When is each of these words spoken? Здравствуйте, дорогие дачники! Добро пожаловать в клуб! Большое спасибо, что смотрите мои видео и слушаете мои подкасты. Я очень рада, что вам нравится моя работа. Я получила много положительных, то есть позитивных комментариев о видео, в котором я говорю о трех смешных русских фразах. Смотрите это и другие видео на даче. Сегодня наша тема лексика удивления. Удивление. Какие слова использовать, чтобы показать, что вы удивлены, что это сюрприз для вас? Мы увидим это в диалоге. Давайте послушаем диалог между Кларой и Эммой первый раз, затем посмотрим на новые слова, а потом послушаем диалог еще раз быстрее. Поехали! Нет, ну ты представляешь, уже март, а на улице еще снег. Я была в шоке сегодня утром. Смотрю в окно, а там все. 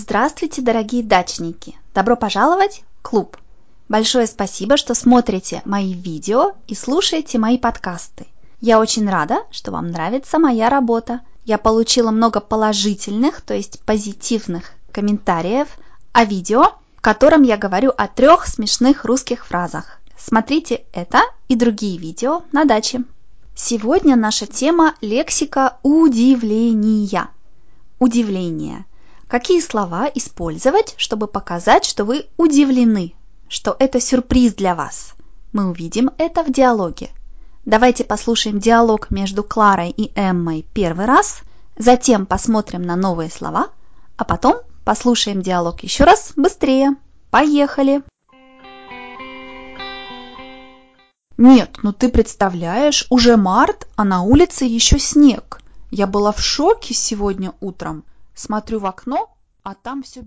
Здравствуйте, 0.00 0.62
дорогие 0.62 1.02
дачники! 1.02 1.76
Добро 1.92 2.14
пожаловать 2.14 2.84
в 3.00 3.02
клуб! 3.02 3.36
Большое 3.88 4.28
спасибо, 4.28 4.76
что 4.76 4.94
смотрите 4.94 5.60
мои 5.64 5.92
видео 5.92 6.52
и 6.68 6.76
слушаете 6.76 7.36
мои 7.38 7.58
подкасты. 7.58 8.28
Я 8.60 8.78
очень 8.78 9.10
рада, 9.10 9.40
что 9.50 9.72
вам 9.72 9.90
нравится 9.90 10.38
моя 10.38 10.70
работа. 10.70 11.22
Я 11.44 11.58
получила 11.58 12.12
много 12.12 12.38
положительных, 12.38 13.40
то 13.40 13.54
есть 13.54 13.80
позитивных 13.80 14.70
комментариев 14.92 15.66
о 16.12 16.24
видео, 16.24 16.74
в 16.94 17.00
котором 17.00 17.42
я 17.42 17.56
говорю 17.56 17.90
о 17.90 18.06
трех 18.06 18.46
смешных 18.46 19.04
русских 19.04 19.44
фразах. 19.44 19.98
Смотрите 20.16 20.84
это 20.92 21.22
и 21.48 21.56
другие 21.56 21.98
видео 21.98 22.44
на 22.52 22.66
даче. 22.66 23.02
Сегодня 23.56 24.14
наша 24.14 24.46
тема 24.46 24.94
лексика 25.00 25.78
удивления. 25.82 27.30
Удивление. 27.98 28.84
Какие 29.28 29.60
слова 29.60 30.10
использовать, 30.14 30.94
чтобы 30.96 31.26
показать, 31.28 31.84
что 31.84 32.06
вы 32.06 32.26
удивлены, 32.38 33.12
что 33.46 33.76
это 33.78 34.00
сюрприз 34.00 34.54
для 34.54 34.74
вас? 34.74 35.12
Мы 35.52 35.68
увидим 35.68 36.10
это 36.16 36.42
в 36.42 36.50
диалоге. 36.50 37.10
Давайте 37.66 38.04
послушаем 38.04 38.58
диалог 38.58 39.10
между 39.10 39.44
Кларой 39.44 39.90
и 39.90 40.10
Эммой 40.14 40.64
первый 40.72 41.04
раз, 41.04 41.40
затем 41.76 42.24
посмотрим 42.24 42.80
на 42.80 42.96
новые 42.96 43.28
слова, 43.28 43.68
а 44.16 44.24
потом 44.24 44.62
послушаем 44.86 45.42
диалог 45.42 45.82
еще 45.82 46.04
раз 46.04 46.32
быстрее. 46.34 46.96
Поехали! 47.30 48.02
Нет, 51.36 51.76
ну 51.82 51.92
ты 51.92 52.08
представляешь, 52.08 53.06
уже 53.10 53.36
март, 53.36 53.86
а 53.94 54.04
на 54.04 54.22
улице 54.22 54.64
еще 54.64 54.98
снег. 54.98 55.60
Я 55.90 56.06
была 56.06 56.32
в 56.32 56.40
шоке 56.40 56.94
сегодня 56.94 57.52
утром. 57.60 58.04
Смотрю 58.38 58.78
в 58.78 58.86
окно, 58.86 59.36
а 59.64 59.74
там 59.74 60.04
все. 60.04 60.22